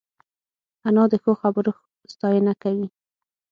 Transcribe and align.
انا 0.87 1.03
د 1.11 1.13
ښو 1.23 1.31
خبرو 1.41 1.71
ستاینه 2.13 2.53
کوي 2.63 2.87